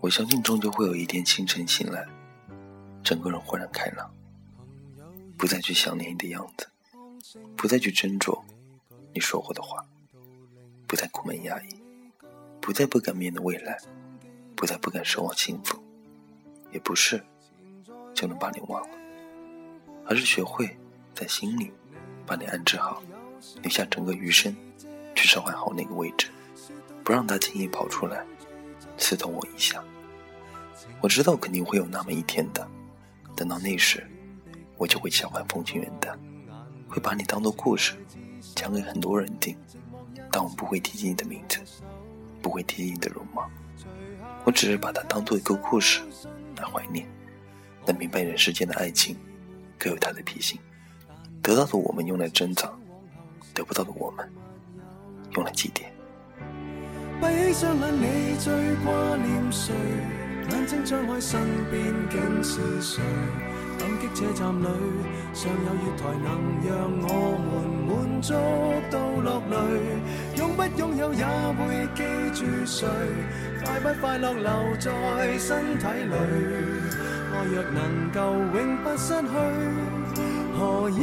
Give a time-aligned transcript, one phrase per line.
[0.00, 2.06] 我相信终究会有一天清晨醒来，
[3.04, 4.10] 整个人豁然开朗，
[5.36, 6.66] 不再去想念你的样子，
[7.54, 8.40] 不再去斟酌
[9.12, 9.84] 你说过的话，
[10.86, 11.82] 不再苦闷压抑，
[12.62, 13.78] 不再不敢面对未来，
[14.56, 15.78] 不再不敢奢望幸福，
[16.72, 17.22] 也不是
[18.14, 18.96] 就能把你忘了，
[20.06, 20.78] 而是学会
[21.14, 21.70] 在心里
[22.24, 23.02] 把你安置好，
[23.60, 24.56] 留下整个余生
[25.14, 26.28] 去召唤好那个位置，
[27.04, 28.24] 不让他轻易跑出来。
[29.00, 29.82] 刺痛我一下，
[31.00, 32.64] 我知道肯定会有那么一天的。
[33.34, 34.06] 等到那时，
[34.76, 36.16] 我就会笑看风轻云淡，
[36.86, 37.94] 会把你当做故事
[38.54, 39.56] 讲给很多人听。
[40.30, 41.58] 但我不会提及你的名字，
[42.40, 43.50] 不会提及你的容貌，
[44.44, 46.02] 我只是把它当做一个故事
[46.56, 47.04] 来怀念。
[47.86, 49.16] 能明白人世间的爱情
[49.76, 50.60] 各有它的脾性，
[51.42, 52.78] 得到的我们用来珍藏，
[53.54, 54.30] 得不到的我们
[55.32, 55.86] 用来祭奠。
[57.20, 58.52] 闭起双眼，你最
[58.84, 59.74] 挂念谁？
[60.50, 61.40] 眼睛张开，身
[61.70, 63.02] 边竟是谁？
[63.78, 64.66] 感激车站里
[65.32, 66.28] 尚有月台，能
[66.64, 66.70] 让
[67.02, 67.50] 我们
[67.86, 68.32] 满足
[68.90, 69.54] 到落泪。
[70.36, 71.24] 拥不拥有也
[71.56, 72.00] 会记
[72.34, 72.88] 住谁？
[73.64, 76.14] 快不快乐留在身体里？
[77.32, 78.18] 爱若能够
[78.58, 79.28] 永不失去，
[80.58, 81.00] 何以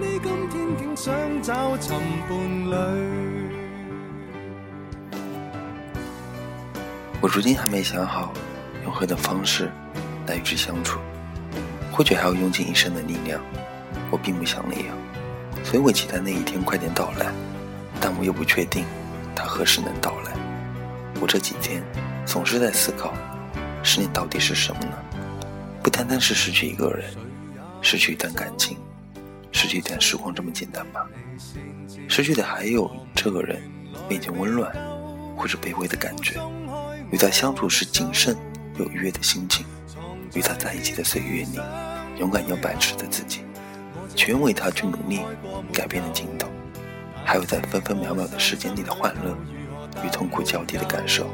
[0.00, 1.96] 你今天竟想找寻
[2.28, 2.30] 伴
[2.70, 3.47] 侣？
[7.20, 8.32] 我如今还没想好
[8.84, 9.70] 用何等方式
[10.26, 11.00] 来与之相处，
[11.92, 13.40] 或许还要用尽一生的力量。
[14.10, 14.96] 我并不想那样，
[15.64, 17.26] 所以我期待那一天快点到来，
[18.00, 18.84] 但我又不确定
[19.34, 20.32] 它何时能到来。
[21.20, 21.82] 我这几天
[22.24, 23.12] 总是在思考，
[23.82, 24.92] 失恋到底是什么呢？
[25.82, 27.10] 不单单是失去一个人，
[27.82, 28.78] 失去一段感情，
[29.52, 31.04] 失去一段时光这么简单吧？
[32.08, 33.60] 失去的还有这个人
[34.08, 34.72] 面前温暖
[35.36, 36.40] 或者卑微的感觉。
[37.10, 38.36] 与他相处时谨慎
[38.78, 39.64] 又愉悦的心情，
[40.34, 41.58] 与他在一起的岁月里，
[42.18, 43.40] 勇敢又白痴的自己，
[44.14, 45.20] 全为他去努力
[45.72, 46.48] 改变的镜头，
[47.24, 49.36] 还有在分分秒秒的时间里的欢乐
[50.04, 51.26] 与痛苦交替的感受，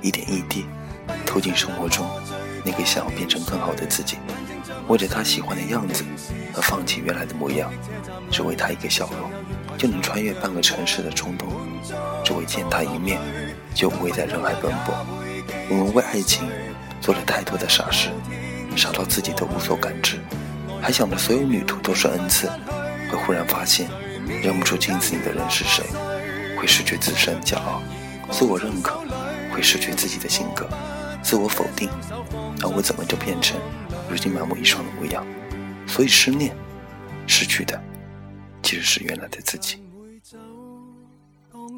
[0.00, 0.64] 一点一滴
[1.26, 2.06] 投进生活中
[2.64, 4.16] 那个想要变成更好的自己，
[4.88, 6.02] 为着他喜欢的样子
[6.54, 7.70] 而放弃原来的模样，
[8.30, 9.30] 只为他一个笑容。
[9.76, 11.48] 就能穿越半个城市的冲动，
[12.24, 13.20] 只为见他一面。
[13.74, 14.94] 就不会在人海奔波。
[15.68, 16.48] 我们为爱情
[17.00, 18.08] 做了太多的傻事，
[18.76, 20.20] 傻到自己都无所感知，
[20.80, 22.48] 还想着所有旅途都是恩赐，
[23.10, 23.88] 会忽然发现
[24.40, 25.82] 认不出镜子里的人是谁，
[26.56, 27.82] 会失去自身骄傲、
[28.30, 29.02] 自我认可，
[29.52, 30.68] 会失去自己的性格、
[31.20, 31.90] 自我否定。
[32.62, 33.58] 而我怎么就变成
[34.08, 35.26] 如今满目一双的模样？
[35.84, 36.54] 所以失恋，
[37.26, 37.82] 失去的
[38.64, 39.78] 其实是原来的自己。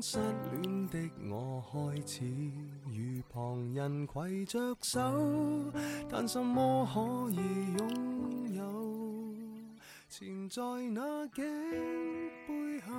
[0.03, 0.19] 失
[0.61, 0.99] 恋的
[1.31, 2.23] 我开始
[2.93, 5.01] 与旁人携着手，
[6.09, 7.37] 但什么可以
[7.79, 9.35] 拥有？
[10.11, 11.43] 缠在那颈
[12.47, 12.93] 背后，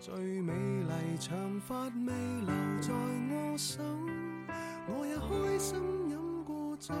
[0.00, 2.90] 最美丽长发未留在
[3.30, 3.82] 我手，
[4.88, 5.78] 我也开心
[6.08, 6.94] 饮过酒。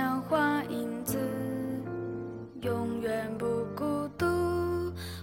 [0.00, 1.18] 像花影子，
[2.62, 4.24] 永远不孤独。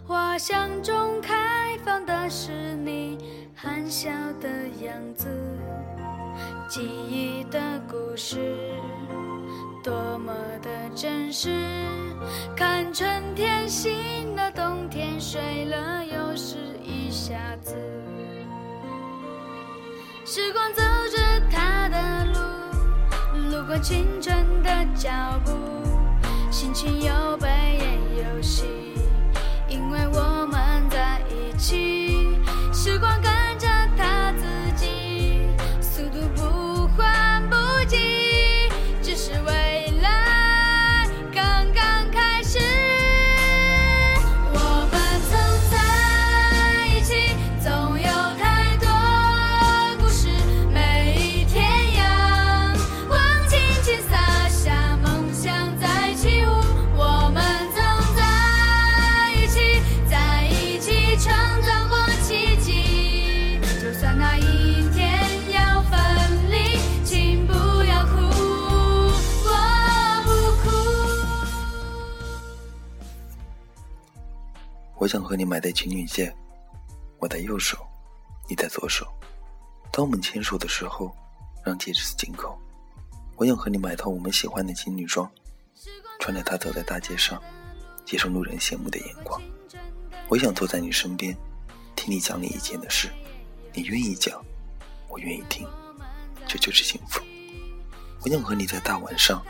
[0.05, 3.17] 花香中开放的是你
[3.55, 4.47] 含笑的
[4.85, 5.27] 样子，
[6.69, 7.59] 记忆的
[7.89, 8.55] 故事
[9.83, 10.31] 多么
[10.61, 11.49] 的真实。
[12.55, 17.33] 看春天醒了，冬天睡了，又是一下
[17.63, 17.75] 子。
[20.23, 21.17] 时光走着，
[23.67, 25.09] 过青春的脚
[25.43, 25.51] 步，
[26.49, 28.63] 心情有悲也有喜。
[29.67, 30.21] 因为我
[75.07, 76.35] 我想和你买对情侣戒，
[77.17, 77.77] 我在右手，
[78.49, 79.07] 你在左手。
[79.89, 81.15] 当我们牵手的时候，
[81.63, 82.59] 让戒指紧扣。
[83.37, 85.31] 我想和你买套我们喜欢的情侣装，
[86.19, 87.41] 穿着它走在大街上，
[88.03, 89.41] 接受路人羡慕的眼光。
[90.27, 91.33] 我想坐在你身边，
[91.95, 93.07] 听你讲你以前的事，
[93.71, 94.43] 你愿意讲，
[95.07, 95.65] 我愿意听，
[96.45, 97.21] 这就是幸福。
[98.25, 99.41] 我想和你在大晚上，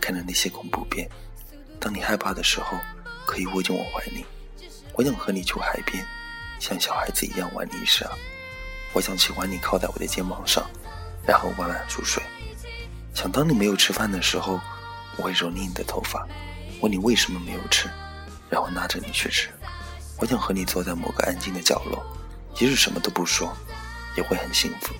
[0.00, 1.08] 看着那些恐怖片，
[1.78, 2.76] 当你害怕的时候，
[3.24, 4.26] 可以窝进我怀里。
[4.96, 6.06] 我想和你去海边，
[6.60, 8.08] 像小孩子一样玩泥沙。
[8.92, 10.64] 我想喜欢你靠在我的肩膀上，
[11.26, 12.22] 然后慢慢入睡。
[13.12, 14.60] 想当你没有吃饭的时候，
[15.16, 16.24] 我会揉捏你的头发，
[16.80, 17.90] 问你为什么没有吃，
[18.48, 19.50] 然后拉着你去吃。
[20.16, 22.00] 我想和你坐在某个安静的角落，
[22.54, 23.52] 即使什么都不说，
[24.16, 24.94] 也会很幸福。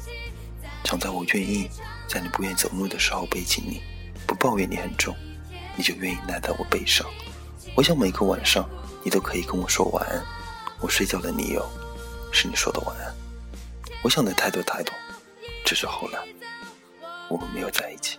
[0.83, 1.71] 想在我愿意
[2.09, 3.81] 在你不愿走路的时候背起你，
[4.27, 5.15] 不抱怨你很重，
[5.77, 7.07] 你就愿意赖在我背上。
[7.77, 8.69] 我想每个晚上。
[9.05, 10.25] 你都可以跟我说晚安，
[10.81, 11.65] 我睡觉的理由
[12.33, 13.15] 是你说的晚安。
[14.03, 14.93] 我想的太多太多，
[15.65, 16.19] 只是后来
[17.29, 18.19] 我们没有在一起。